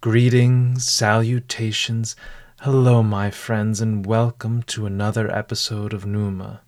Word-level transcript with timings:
Greetings, 0.00 0.86
salutations. 0.86 2.14
Hello, 2.60 3.02
my 3.02 3.32
friends, 3.32 3.80
and 3.80 4.06
welcome 4.06 4.62
to 4.62 4.86
another 4.86 5.28
episode 5.28 5.92
of 5.92 6.06
Numa. 6.06 6.60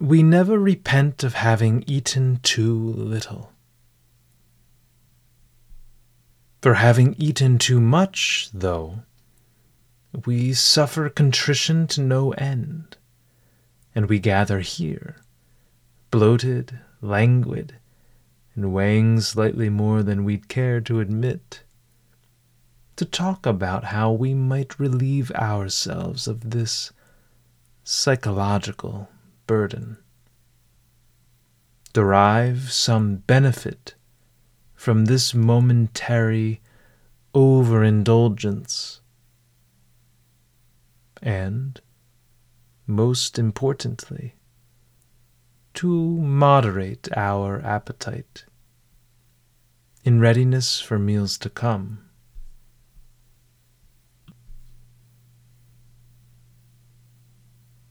We 0.00 0.22
never 0.22 0.60
repent 0.60 1.24
of 1.24 1.34
having 1.34 1.82
eaten 1.88 2.38
too 2.44 2.92
little. 2.92 3.50
For 6.62 6.74
having 6.74 7.16
eaten 7.18 7.58
too 7.58 7.80
much, 7.80 8.48
though, 8.54 9.00
we 10.24 10.52
suffer 10.52 11.08
contrition 11.08 11.88
to 11.88 12.00
no 12.00 12.30
end, 12.34 12.96
and 13.92 14.08
we 14.08 14.20
gather 14.20 14.60
here, 14.60 15.16
bloated, 16.12 16.78
languid, 17.02 17.79
and 18.60 18.74
weighing 18.74 19.18
slightly 19.22 19.70
more 19.70 20.02
than 20.02 20.22
we'd 20.22 20.46
care 20.46 20.82
to 20.82 21.00
admit, 21.00 21.62
to 22.94 23.06
talk 23.06 23.46
about 23.46 23.84
how 23.84 24.12
we 24.12 24.34
might 24.34 24.78
relieve 24.78 25.30
ourselves 25.30 26.28
of 26.28 26.50
this 26.50 26.92
psychological 27.84 29.08
burden, 29.46 29.96
derive 31.94 32.70
some 32.70 33.16
benefit 33.16 33.94
from 34.74 35.06
this 35.06 35.32
momentary 35.32 36.60
overindulgence, 37.34 39.00
and, 41.22 41.80
most 42.86 43.38
importantly, 43.38 44.34
to 45.72 45.88
moderate 46.18 47.08
our 47.16 47.62
appetite 47.64 48.44
in 50.10 50.18
readiness 50.18 50.80
for 50.80 50.98
meals 50.98 51.38
to 51.38 51.48
come. 51.48 52.04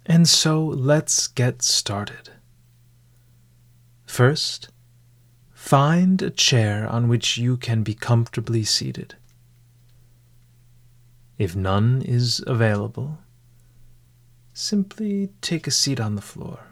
And 0.06 0.28
so 0.28 0.66
let's 0.66 1.28
get 1.28 1.62
started. 1.62 2.32
First, 4.06 4.68
find 5.54 6.22
a 6.22 6.30
chair 6.30 6.86
on 6.90 7.08
which 7.08 7.38
you 7.38 7.56
can 7.56 7.84
be 7.84 7.94
comfortably 7.94 8.66
seated. 8.66 9.16
If 11.38 11.56
none 11.56 12.02
is 12.02 12.44
available, 12.46 13.20
simply 14.54 15.30
take 15.40 15.68
a 15.68 15.72
seat 15.72 16.02
on 16.02 16.16
the 16.16 16.22
floor. 16.22 16.69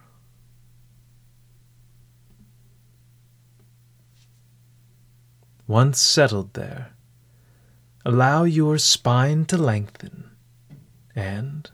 Once 5.67 5.99
settled 5.99 6.53
there, 6.53 6.93
allow 8.05 8.45
your 8.45 8.77
spine 8.77 9.43
to 9.43 9.57
lengthen, 9.57 10.31
and, 11.13 11.71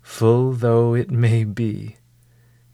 full 0.00 0.52
though 0.54 0.94
it 0.94 1.10
may 1.10 1.44
be, 1.44 1.98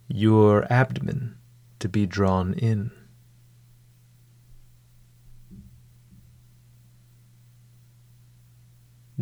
your 0.06 0.71
abdomen 0.73 1.37
to 1.81 1.89
be 1.89 2.06
drawn 2.06 2.55
in. 2.55 2.93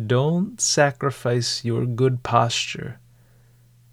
Don't 0.05 0.61
sacrifice 0.61 1.65
your 1.65 1.85
good 1.85 2.21
posture 2.21 2.99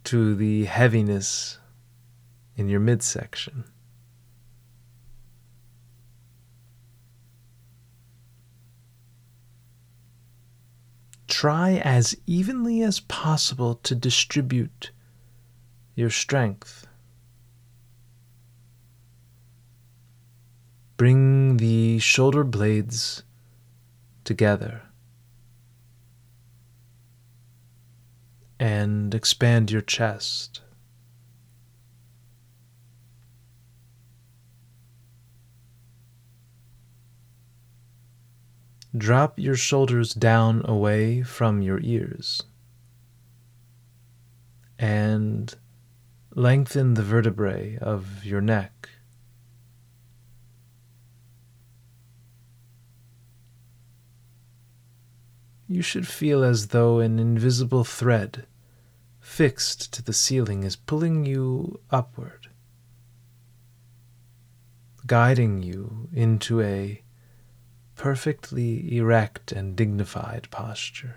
to 0.05 0.35
the 0.35 0.65
heaviness 0.65 1.59
in 2.57 2.69
your 2.69 2.81
midsection. 2.81 3.65
Try 11.41 11.77
as 11.77 12.15
evenly 12.27 12.83
as 12.83 13.01
possible 13.01 13.77
to 13.77 13.95
distribute 13.95 14.91
your 15.95 16.11
strength. 16.11 16.87
Bring 20.99 21.57
the 21.57 21.99
shoulder 21.99 22.45
blades 22.45 23.23
together 24.23 24.83
and 28.59 29.15
expand 29.15 29.71
your 29.71 29.81
chest. 29.81 30.61
Drop 38.97 39.39
your 39.39 39.55
shoulders 39.55 40.13
down 40.15 40.63
away 40.65 41.23
from 41.23 41.63
your 41.63 41.79
ears 41.81 42.43
and 44.79 45.55
lengthen 46.35 46.95
the 46.95 47.03
vertebrae 47.03 47.77
of 47.77 48.25
your 48.25 48.41
neck. 48.41 48.89
You 55.69 55.83
should 55.83 56.09
feel 56.09 56.43
as 56.43 56.69
though 56.69 56.99
an 56.99 57.21
invisible 57.21 57.85
thread 57.85 58.47
fixed 59.21 59.93
to 59.93 60.03
the 60.03 60.13
ceiling 60.13 60.65
is 60.65 60.75
pulling 60.75 61.25
you 61.25 61.79
upward, 61.91 62.49
guiding 65.07 65.63
you 65.63 66.09
into 66.13 66.61
a 66.61 67.05
perfectly 68.01 68.97
erect 68.97 69.53
and 69.53 69.77
dignified 69.77 70.49
posture. 70.51 71.17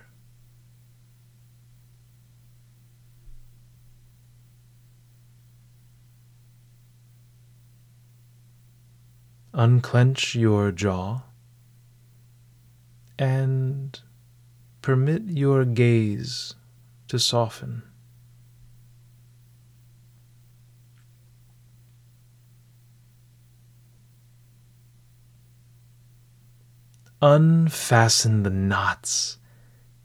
Unclench 9.53 10.35
your 10.35 10.73
jaw 10.73 11.21
and 13.17 14.01
permit 14.81 15.21
your 15.27 15.63
gaze 15.63 16.53
to 17.07 17.17
soften. 17.17 17.81
Unfasten 27.25 28.44
the 28.44 28.50
knots 28.50 29.38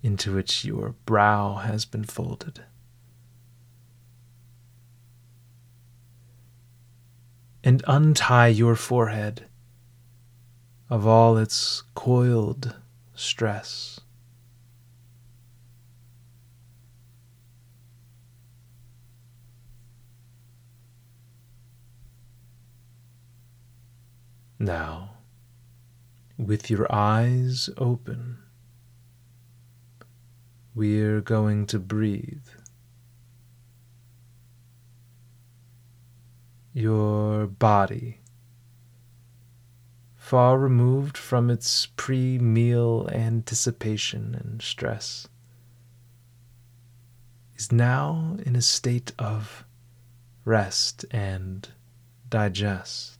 into 0.04 0.32
which 0.32 0.64
your 0.64 0.94
brow 1.04 1.56
has 1.56 1.84
been 1.84 2.04
folded. 2.04 2.62
And 7.64 7.82
untie 7.88 8.46
your 8.46 8.76
forehead 8.76 9.48
of 10.88 11.08
all 11.08 11.36
its 11.36 11.82
coiled 11.96 12.76
stress. 13.16 13.98
Now, 24.60 25.17
with 26.38 26.71
your 26.71 26.87
eyes 26.91 27.69
open, 27.76 28.38
we're 30.75 31.21
going 31.21 31.66
to 31.66 31.78
breathe. 31.81 32.47
Your 36.72 37.49
body, 37.49 38.21
far 40.15 40.56
removed 40.56 41.19
from 41.19 41.50
its 41.50 41.87
pre 41.96 42.38
meal 42.38 43.08
anticipation 43.11 44.37
and 44.37 44.62
stress, 44.62 45.26
is 47.56 47.73
now 47.73 48.37
in 48.46 48.55
a 48.55 48.62
state 48.62 49.11
of 49.19 49.64
rest 50.44 51.05
and 51.11 51.69
digest. 52.29 53.18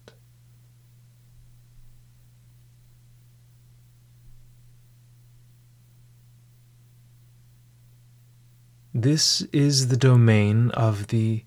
This 9.00 9.43
is 9.53 9.87
the 9.87 9.97
domain 9.97 10.73
of 10.73 11.06
the 11.06 11.45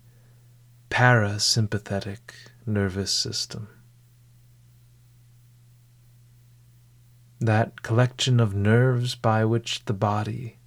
parasympathetic 0.88 2.32
nervous 2.64 3.12
system. 3.12 3.68
That 7.40 7.82
collection 7.82 8.40
of 8.40 8.54
nerves 8.54 9.14
by 9.14 9.44
which 9.44 9.84
the 9.84 9.92
body, 9.92 10.60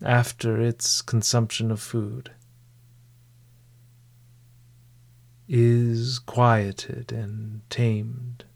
after 0.00 0.58
its 0.58 1.02
consumption 1.02 1.70
of 1.70 1.78
food, 1.82 2.30
is 5.46 6.20
quieted 6.20 7.12
and 7.12 7.68
tamed 7.68 8.46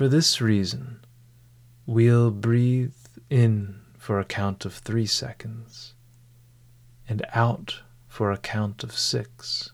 For 0.00 0.08
this 0.08 0.40
reason, 0.40 1.04
we'll 1.84 2.30
breathe 2.30 2.96
in 3.28 3.82
for 3.98 4.18
a 4.18 4.24
count 4.24 4.64
of 4.64 4.72
three 4.72 5.04
seconds 5.04 5.92
and 7.06 7.22
out 7.34 7.82
for 8.08 8.32
a 8.32 8.38
count 8.38 8.82
of 8.82 8.96
six. 8.96 9.72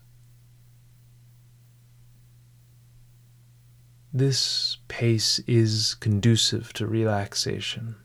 This 4.11 4.79
pace 4.89 5.39
is 5.47 5.95
conducive 5.95 6.73
to 6.73 6.87
relaxation. 6.87 7.95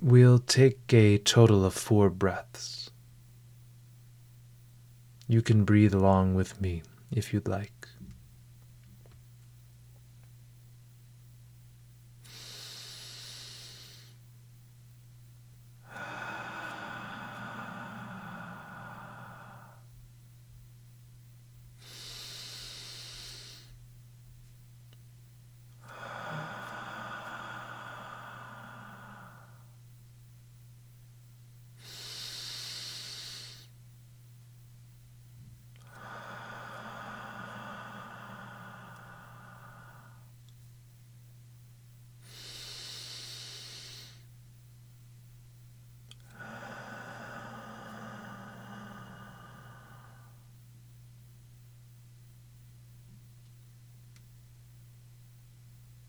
We'll 0.00 0.38
take 0.38 0.94
a 0.94 1.18
total 1.18 1.66
of 1.66 1.74
four 1.74 2.08
breaths. 2.08 2.88
You 5.26 5.42
can 5.42 5.66
breathe 5.66 5.92
along 5.92 6.36
with 6.36 6.58
me 6.58 6.84
if 7.10 7.34
you'd 7.34 7.46
like. 7.46 7.77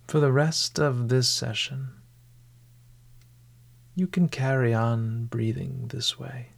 For 0.10 0.20
the 0.20 0.32
rest 0.32 0.80
of 0.80 1.10
this 1.10 1.30
session, 1.30 1.90
you 3.94 4.08
can 4.08 4.28
carry 4.28 4.74
on 4.74 5.26
breathing 5.26 5.90
this 5.90 6.18
way. 6.18 6.54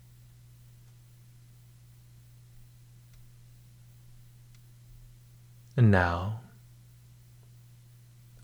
And 5.76 5.92
now, 5.92 6.44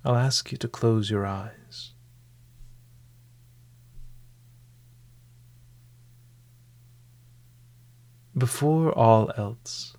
I'll 0.04 0.18
ask 0.18 0.52
you 0.52 0.58
to 0.58 0.68
close 0.68 1.10
your 1.10 1.26
eyes. 1.26 1.94
Before 8.38 8.92
all 8.92 9.32
else, 9.38 9.96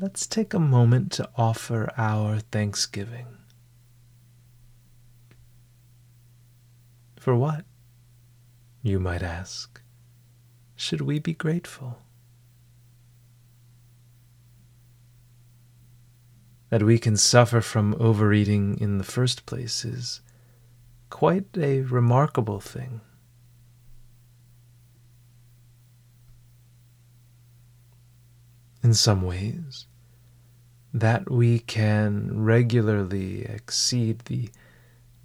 let's 0.00 0.26
take 0.26 0.54
a 0.54 0.58
moment 0.58 1.12
to 1.12 1.28
offer 1.36 1.92
our 1.98 2.38
thanksgiving. 2.38 3.26
For 7.26 7.34
what, 7.34 7.64
you 8.82 9.00
might 9.00 9.20
ask, 9.20 9.80
should 10.76 11.00
we 11.00 11.18
be 11.18 11.34
grateful? 11.34 11.98
That 16.70 16.84
we 16.84 17.00
can 17.00 17.16
suffer 17.16 17.60
from 17.60 17.96
overeating 17.98 18.78
in 18.78 18.98
the 18.98 19.02
first 19.02 19.44
place 19.44 19.84
is 19.84 20.20
quite 21.10 21.48
a 21.58 21.80
remarkable 21.80 22.60
thing. 22.60 23.00
In 28.84 28.94
some 28.94 29.22
ways, 29.22 29.88
that 30.94 31.28
we 31.28 31.58
can 31.58 32.44
regularly 32.44 33.42
exceed 33.46 34.20
the 34.26 34.48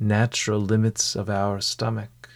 natural 0.01 0.59
limits 0.59 1.15
of 1.15 1.29
our 1.29 1.61
stomach, 1.61 2.27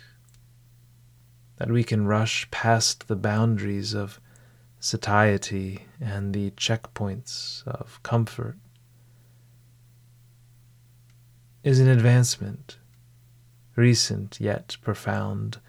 that 1.57 1.71
we 1.71 1.83
can 1.83 2.05
rush 2.05 2.49
past 2.51 3.07
the 3.07 3.15
boundaries 3.15 3.93
of 3.95 4.19
satiety 4.79 5.85
and 5.99 6.33
the 6.33 6.51
checkpoints 6.51 7.65
of 7.67 7.99
comfort, 8.03 8.55
is 11.63 11.79
an 11.79 11.87
advancement, 11.87 12.77
recent 13.75 14.39
yet 14.39 14.77
profound, 14.83 15.59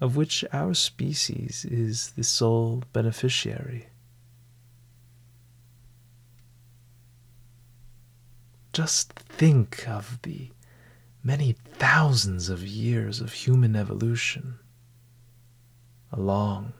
of 0.00 0.14
which 0.14 0.44
our 0.52 0.72
species 0.74 1.66
is 1.68 2.12
the 2.12 2.22
sole 2.22 2.84
beneficiary. 2.92 3.88
Just 8.72 9.12
think 9.12 9.88
of 9.88 10.20
the 10.22 10.50
many 11.24 11.52
thousands 11.52 12.48
of 12.48 12.66
years 12.66 13.20
of 13.20 13.32
human 13.32 13.76
evolution. 13.76 14.58
A 16.10 16.20
long, 16.20 16.72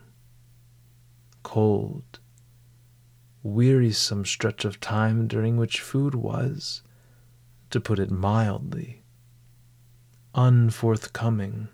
cold, 1.42 2.18
wearisome 3.42 4.24
stretch 4.24 4.64
of 4.64 4.80
time 4.80 5.28
during 5.28 5.56
which 5.56 5.80
food 5.80 6.14
was, 6.14 6.82
to 7.70 7.80
put 7.80 7.98
it 7.98 8.10
mildly, 8.10 9.02
unforthcoming. 10.34 11.68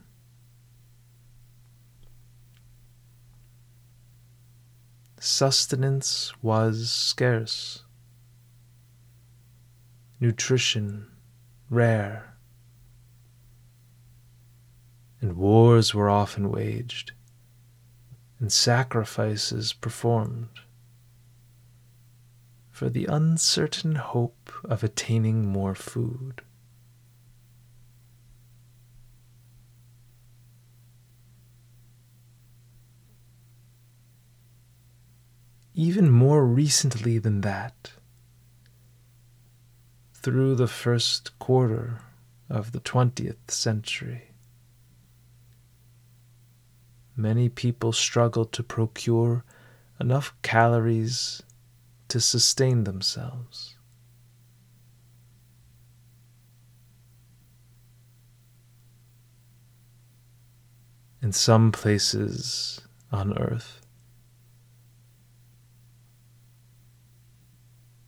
Sustenance 5.18 6.32
was 6.42 6.90
scarce, 6.90 7.82
nutrition 10.20 11.08
rare 11.70 12.27
and 15.20 15.36
wars 15.36 15.94
were 15.94 16.08
often 16.08 16.50
waged, 16.50 17.12
and 18.38 18.52
sacrifices 18.52 19.72
performed 19.72 20.60
for 22.70 22.88
the 22.88 23.06
uncertain 23.06 23.96
hope 23.96 24.52
of 24.62 24.84
attaining 24.84 25.44
more 25.44 25.74
food. 25.74 26.42
Even 35.74 36.08
more 36.08 36.46
recently 36.46 37.18
than 37.18 37.40
that, 37.40 37.92
through 40.14 40.54
the 40.54 40.68
first 40.68 41.36
quarter 41.40 42.00
of 42.48 42.70
the 42.70 42.80
20th 42.80 43.50
century, 43.50 44.27
many 47.18 47.48
people 47.48 47.92
struggle 47.92 48.44
to 48.44 48.62
procure 48.62 49.44
enough 50.00 50.32
calories 50.42 51.42
to 52.06 52.20
sustain 52.20 52.84
themselves. 52.84 53.74
In 61.20 61.32
some 61.32 61.72
places 61.72 62.80
on 63.10 63.36
earth, 63.36 63.80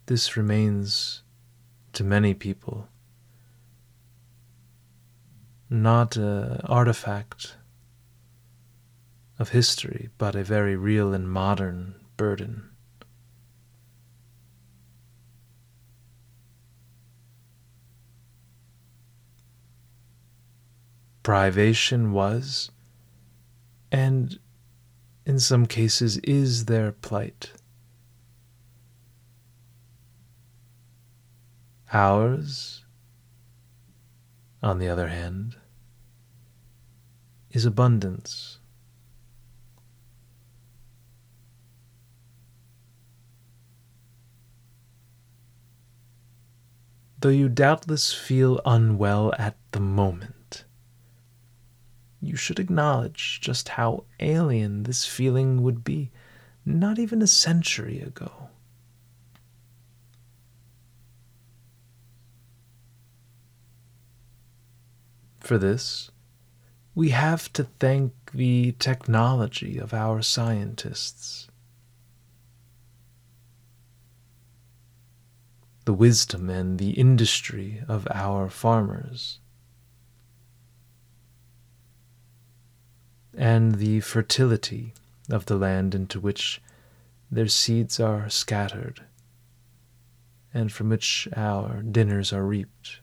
this 0.07 0.37
remains 0.37 1.23
to 1.93 2.05
many 2.05 2.35
people 2.35 2.89
not 5.69 6.17
an 6.17 6.61
artifact 6.65 7.57
of 9.41 9.49
history, 9.49 10.11
but 10.19 10.37
a 10.37 10.45
very 10.45 10.77
real 10.77 11.15
and 11.15 11.29
modern 11.29 11.95
burden. 12.19 12.69
Privation 21.23 22.13
was, 22.13 22.71
and 23.91 24.39
in 25.25 25.41
some 25.41 25.65
cases 25.65 26.19
is 26.19 26.67
their 26.67 26.93
plight. 26.93 27.53
Ours, 31.95 32.85
on 34.63 34.79
the 34.79 34.89
other 34.89 35.09
hand, 35.09 35.57
is 37.51 37.65
abundance. 37.65 38.60
Though 47.21 47.29
you 47.29 47.49
doubtless 47.49 48.13
feel 48.13 48.61
unwell 48.65 49.35
at 49.39 49.57
the 49.73 49.81
moment, 49.81 50.65
you 52.21 52.37
should 52.37 52.59
acknowledge 52.59 53.41
just 53.41 53.71
how 53.71 54.05
alien 54.21 54.85
this 54.85 55.07
feeling 55.07 55.63
would 55.63 55.85
be 55.85 56.11
not 56.65 56.99
even 56.99 57.21
a 57.23 57.27
century 57.27 58.01
ago. 58.01 58.49
For 65.41 65.59
this, 65.59 66.11
we 66.95 67.11
have 67.11 67.53
to 67.55 67.65
thank 67.81 68.13
the 68.33 68.73
technology 68.79 69.79
of 69.79 69.93
our 69.93 70.23
scientists, 70.23 71.49
the 75.91 75.95
wisdom 75.95 76.49
and 76.49 76.79
the 76.79 76.93
industry 76.93 77.83
of 77.89 78.07
our 78.15 78.49
farmers, 78.49 79.41
and 83.37 83.75
the 83.75 83.99
fertility 83.99 84.95
of 85.29 85.47
the 85.47 85.57
land 85.57 85.93
into 85.93 86.21
which 86.21 86.63
their 87.29 87.49
seeds 87.49 87.99
are 87.99 88.31
scattered 88.31 89.03
and 90.55 90.71
from 90.71 90.91
which 90.91 91.27
our 91.35 91.83
dinners 91.83 92.33
are 92.33 92.47
reaped. 92.47 93.01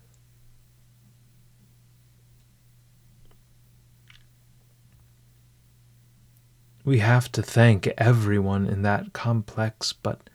We 6.85 6.99
have 6.99 7.29
to 7.33 7.43
thank 7.43 7.87
everyone 7.97 8.65
in 8.65 8.81
that 8.83 9.11
complex 9.11 9.91
but 9.91 10.29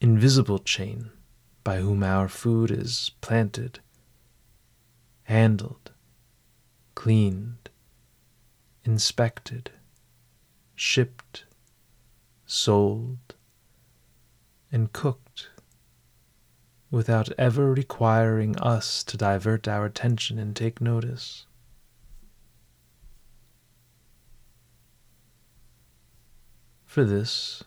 invisible 0.00 0.60
chain 0.60 1.10
by 1.66 1.78
whom 1.78 2.04
our 2.04 2.28
food 2.28 2.70
is 2.70 3.10
planted, 3.20 3.80
handled, 5.24 5.90
cleaned, 6.94 7.70
inspected, 8.84 9.72
shipped, 10.76 11.44
sold, 12.46 13.34
and 14.70 14.92
cooked 14.92 15.48
without 16.88 17.30
ever 17.36 17.72
requiring 17.72 18.56
us 18.58 19.02
to 19.02 19.16
divert 19.16 19.66
our 19.66 19.86
attention 19.86 20.38
and 20.38 20.54
take 20.54 20.80
notice. 20.80 21.46
For 26.84 27.02
this, 27.02 27.64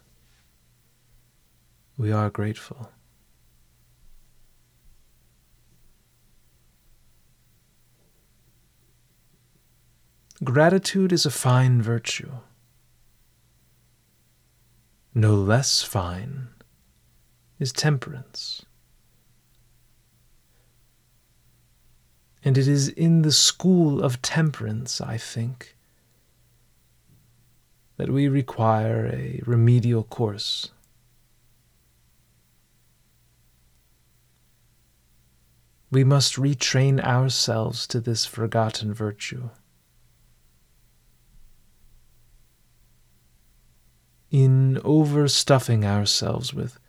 we 1.97 2.13
are 2.13 2.29
grateful. 2.29 2.91
Gratitude 10.41 11.11
is 11.11 11.25
a 11.25 11.31
fine 11.31 11.81
virtue. 11.81 12.31
No 15.13 15.35
less 15.35 15.81
fine 15.81 16.47
is 17.59 17.73
temperance. 17.73 18.65
And 22.41 22.57
it 22.57 22.69
is 22.69 22.87
in 22.87 23.23
the 23.23 23.33
school 23.33 24.01
of 24.01 24.21
temperance, 24.21 25.01
I 25.01 25.17
think, 25.17 25.75
that 27.97 28.09
we 28.09 28.29
require 28.29 29.07
a 29.07 29.41
remedial 29.45 30.03
course. 30.03 30.71
We 35.91 36.05
must 36.05 36.35
retrain 36.35 37.03
ourselves 37.03 37.85
to 37.87 37.99
this 37.99 38.25
forgotten 38.25 38.93
virtue. 38.93 39.49
In 44.31 44.79
overstuffing 44.83 45.83
ourselves 45.83 46.53
with 46.53 46.79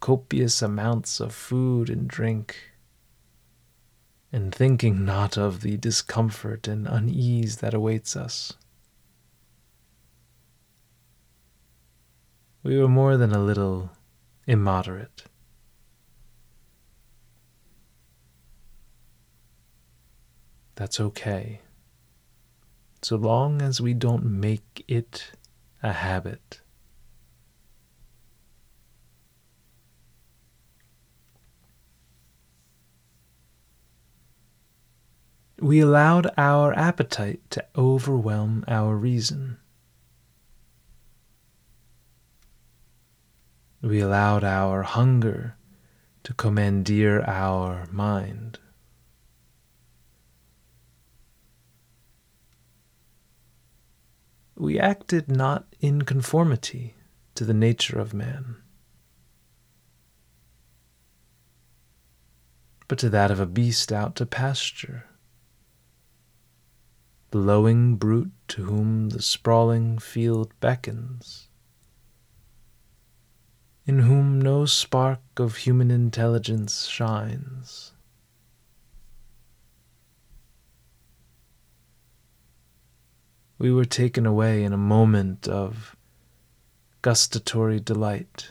copious 0.00 0.62
amounts 0.62 1.18
of 1.18 1.34
food 1.34 1.90
and 1.90 2.06
drink, 2.06 2.56
and 4.32 4.54
thinking 4.54 5.04
not 5.04 5.36
of 5.36 5.62
the 5.62 5.76
discomfort 5.76 6.68
and 6.68 6.86
unease 6.86 7.56
that 7.56 7.74
awaits 7.74 8.14
us. 8.14 8.52
We 12.62 12.78
were 12.78 12.88
more 12.88 13.16
than 13.16 13.32
a 13.32 13.42
little 13.42 13.90
immoderate. 14.46 15.24
That's 20.74 21.00
okay. 21.00 21.62
So 23.02 23.16
long 23.16 23.62
as 23.62 23.80
we 23.80 23.94
don't 23.94 24.24
make 24.24 24.84
it 24.86 25.32
a 25.82 25.92
habit. 25.92 26.60
We 35.58 35.80
allowed 35.80 36.30
our 36.36 36.74
appetite 36.74 37.40
to 37.50 37.64
overwhelm 37.76 38.64
our 38.68 38.94
reason. 38.94 39.56
We 43.80 44.00
allowed 44.00 44.44
our 44.44 44.82
hunger 44.82 45.56
to 46.24 46.34
commandeer 46.34 47.22
our 47.22 47.86
mind. 47.90 48.58
We 54.56 54.78
acted 54.78 55.30
not 55.30 55.66
in 55.80 56.02
conformity 56.02 56.96
to 57.34 57.44
the 57.44 57.54
nature 57.54 57.98
of 57.98 58.12
man, 58.12 58.56
but 62.88 62.98
to 62.98 63.08
that 63.10 63.30
of 63.30 63.38
a 63.38 63.46
beast 63.46 63.92
out 63.92 64.16
to 64.16 64.26
pasture, 64.26 65.04
the 67.30 67.38
lowing 67.38 67.96
brute 67.96 68.32
to 68.48 68.64
whom 68.64 69.10
the 69.10 69.22
sprawling 69.22 69.98
field 69.98 70.52
beckons 70.60 71.48
in 73.86 74.00
whom 74.00 74.40
no 74.40 74.66
spark 74.66 75.20
of 75.36 75.58
human 75.58 75.92
intelligence 75.92 76.86
shines. 76.86 77.92
We 83.58 83.72
were 83.72 83.84
taken 83.84 84.26
away 84.26 84.64
in 84.64 84.72
a 84.72 84.76
moment 84.76 85.46
of 85.46 85.96
gustatory 87.00 87.78
delight, 87.78 88.50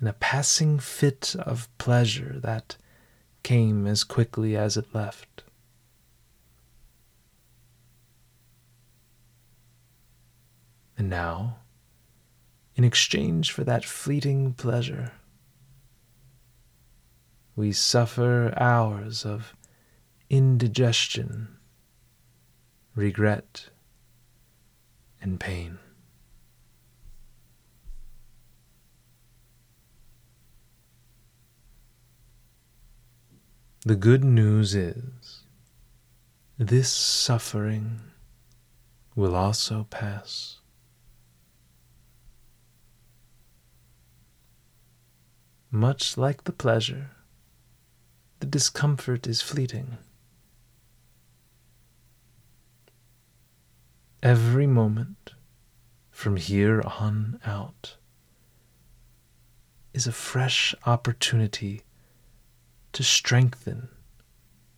in 0.00 0.06
a 0.06 0.14
passing 0.14 0.78
fit 0.78 1.36
of 1.38 1.68
pleasure 1.76 2.40
that 2.42 2.76
came 3.42 3.86
as 3.86 4.04
quickly 4.04 4.56
as 4.56 4.78
it 4.78 4.94
left. 4.94 5.44
And 11.00 11.08
now, 11.08 11.60
in 12.74 12.84
exchange 12.84 13.52
for 13.52 13.64
that 13.64 13.86
fleeting 13.86 14.52
pleasure. 14.52 15.12
We 17.56 17.72
suffer 17.72 18.52
hours 18.54 19.24
of 19.24 19.56
indigestion, 20.28 21.56
regret, 22.94 23.70
and 25.22 25.40
pain. 25.40 25.78
The 33.86 33.96
good 33.96 34.22
news 34.22 34.74
is 34.74 35.44
this 36.58 36.92
suffering 36.92 38.00
will 39.16 39.34
also 39.34 39.86
pass. 39.88 40.59
Much 45.72 46.16
like 46.16 46.44
the 46.44 46.52
pleasure, 46.52 47.10
the 48.40 48.46
discomfort 48.46 49.28
is 49.28 49.40
fleeting. 49.40 49.98
Every 54.20 54.66
moment 54.66 55.34
from 56.10 56.36
here 56.36 56.82
on 56.84 57.38
out 57.46 57.96
is 59.94 60.08
a 60.08 60.12
fresh 60.12 60.74
opportunity 60.86 61.82
to 62.92 63.04
strengthen 63.04 63.88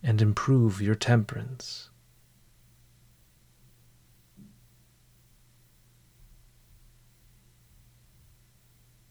and 0.03 0.21
improve 0.21 0.79
your 0.79 0.95
temperance. 0.95 1.89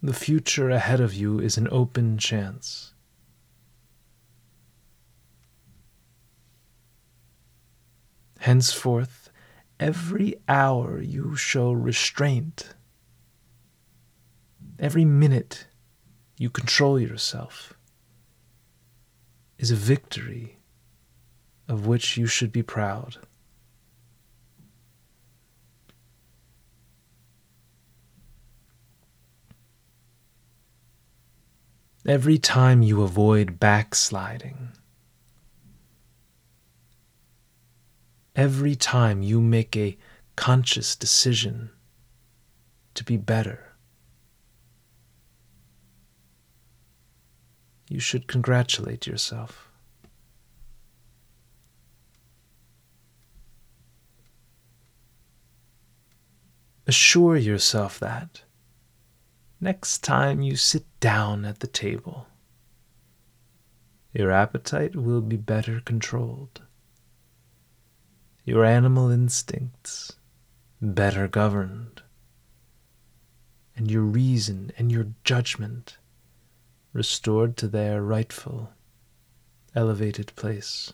The 0.04 0.12
future 0.12 0.68
ahead 0.68 0.98
of 1.00 1.14
you 1.14 1.38
is 1.38 1.56
an 1.56 1.68
open 1.70 2.18
chance. 2.18 2.92
Henceforth, 8.40 9.30
every 9.78 10.34
hour 10.48 11.00
you 11.00 11.36
show 11.36 11.70
restraint, 11.70 12.74
every 14.80 15.04
minute 15.04 15.68
you 16.36 16.50
control 16.50 16.98
yourself, 16.98 17.74
is 19.58 19.70
a 19.70 19.76
victory 19.76 20.56
of 21.68 21.86
which 21.86 22.16
you 22.16 22.26
should 22.26 22.50
be 22.50 22.64
proud. 22.64 23.18
Every 32.04 32.36
time 32.36 32.82
you 32.82 33.02
avoid 33.02 33.60
backsliding, 33.60 34.72
every 38.34 38.74
time 38.74 39.22
you 39.22 39.40
make 39.40 39.76
a 39.76 39.96
conscious 40.34 40.96
decision 40.96 41.70
to 42.94 43.04
be 43.04 43.16
better, 43.16 43.74
you 47.88 48.00
should 48.00 48.26
congratulate 48.26 49.06
yourself. 49.06 49.68
Assure 56.84 57.36
yourself 57.36 58.00
that 58.00 58.42
next 59.62 60.02
time 60.02 60.42
you 60.42 60.56
sit 60.56 60.84
down 60.98 61.44
at 61.44 61.60
the 61.60 61.68
table, 61.68 62.26
your 64.12 64.32
appetite 64.32 64.96
will 64.96 65.20
be 65.20 65.36
better 65.36 65.80
controlled, 65.80 66.62
your 68.44 68.64
animal 68.64 69.08
instincts 69.08 70.16
better 70.80 71.28
governed, 71.28 72.02
and 73.76 73.88
your 73.88 74.02
reason 74.02 74.72
and 74.76 74.90
your 74.90 75.06
judgment 75.22 75.96
restored 76.92 77.56
to 77.56 77.68
their 77.68 78.02
rightful, 78.02 78.72
elevated 79.76 80.34
place. 80.34 80.92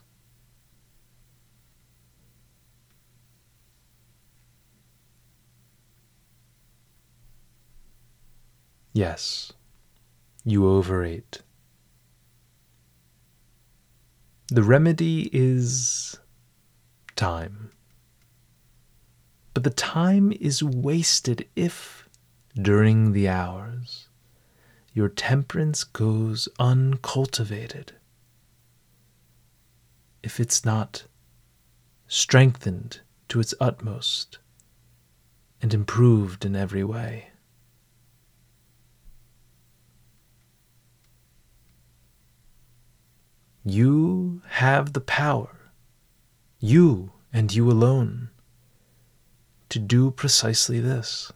Yes, 8.98 9.52
you 10.44 10.66
overate. 10.66 11.42
The 14.48 14.64
remedy 14.64 15.30
is 15.32 16.18
time. 17.14 17.70
But 19.54 19.62
the 19.62 19.70
time 19.70 20.32
is 20.40 20.64
wasted 20.64 21.46
if, 21.54 22.08
during 22.60 23.12
the 23.12 23.28
hours, 23.28 24.08
your 24.92 25.08
temperance 25.08 25.84
goes 25.84 26.48
uncultivated. 26.58 27.92
If 30.24 30.40
it's 30.40 30.64
not 30.64 31.04
strengthened 32.08 33.02
to 33.28 33.38
its 33.38 33.54
utmost 33.60 34.38
and 35.62 35.72
improved 35.72 36.44
in 36.44 36.56
every 36.56 36.82
way. 36.82 37.28
You 43.70 44.40
have 44.46 44.94
the 44.94 45.00
power, 45.00 45.70
you 46.58 47.12
and 47.34 47.54
you 47.54 47.70
alone, 47.70 48.30
to 49.68 49.78
do 49.78 50.10
precisely 50.10 50.80
this. 50.80 51.30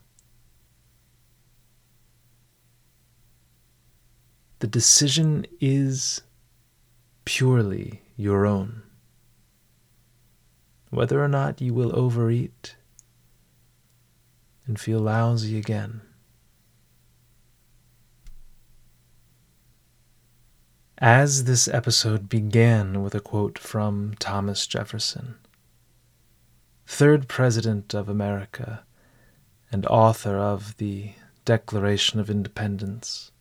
The 4.61 4.67
decision 4.67 5.45
is 5.61 6.23
purely 7.27 8.01
your 8.17 8.47
own. 8.47 8.83
Whether 10.89 11.23
or 11.23 11.29
not 11.29 11.61
you 11.61 11.75
will 11.75 11.95
overeat 11.95 12.77
and 14.67 14.81
feel 14.81 15.01
lousy 15.01 15.59
again. 15.59 16.01
As 21.03 21.45
this 21.45 21.67
episode 21.67 22.29
began 22.29 23.03
with 23.03 23.13
a 23.17 23.19
quote 23.19 23.59
from 23.59 24.15
Thomas 24.21 24.69
Jefferson, 24.69 25.35
third 26.87 27.27
President 27.27 27.93
of 27.93 28.09
America 28.09 28.85
and 29.73 29.85
author 29.87 30.37
of 30.37 30.77
the 30.77 31.15
Declaration 31.45 32.21
of 32.21 32.31
Independence, 32.31 33.33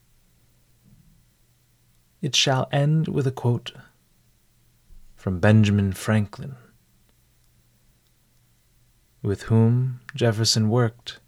it 2.19 2.35
shall 2.35 2.67
end 2.71 3.07
with 3.07 3.27
a 3.27 3.31
quote 3.31 3.73
from 5.15 5.39
Benjamin 5.39 5.93
Franklin, 5.93 6.55
with 9.21 9.43
whom 9.43 9.99
Jefferson 10.15 10.67
worked 10.67 11.19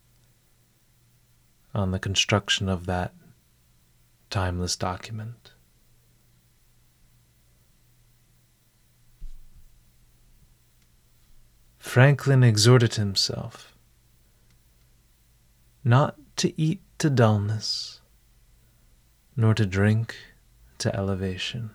on 1.76 1.92
the 1.92 2.00
construction 2.00 2.68
of 2.68 2.88
that 2.88 3.14
timeless 4.32 4.76
document. 4.76 5.53
Franklin 11.84 12.44
exhorted 12.44 12.96
himself 12.96 13.76
not 15.84 16.16
to 16.38 16.60
eat 16.60 16.82
to 16.98 17.08
dullness, 17.08 18.00
nor 19.36 19.54
to 19.54 19.64
drink 19.66 20.16
to 20.80 20.96
elevation. 20.96 21.70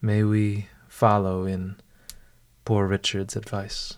May 0.00 0.22
we 0.22 0.68
follow 0.86 1.44
in 1.44 1.76
Poor 2.64 2.86
Richard's 2.86 3.34
advice. 3.34 3.96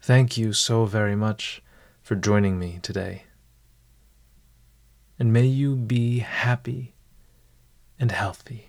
Thank 0.00 0.36
you 0.36 0.52
so 0.52 0.84
very 0.84 1.16
much 1.16 1.62
for 2.00 2.14
joining 2.14 2.60
me 2.60 2.78
today. 2.80 3.24
And 5.18 5.32
may 5.32 5.46
you 5.46 5.74
be 5.74 6.20
happy 6.20 6.94
and 7.98 8.10
healthy. 8.12 8.67